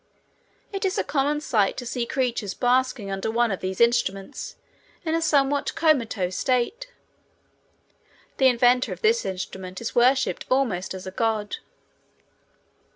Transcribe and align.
It 0.73 0.83
is 0.83 0.97
a 0.97 1.03
common 1.03 1.41
sight 1.41 1.77
to 1.77 1.85
see 1.85 2.07
creatures 2.07 2.55
basking 2.55 3.11
under 3.11 3.29
one 3.29 3.51
of 3.51 3.59
these 3.59 3.79
instruments 3.79 4.55
in 5.05 5.13
a 5.13 5.21
somewhat 5.21 5.75
comatose 5.75 6.35
state. 6.35 6.91
The 8.37 8.47
inventor 8.47 8.93
of 8.93 9.03
this 9.03 9.25
instrument 9.25 9.79
is 9.79 9.93
worshiped 9.93 10.47
almost 10.49 10.95
as 10.95 11.05
a 11.05 11.11
god. 11.11 11.57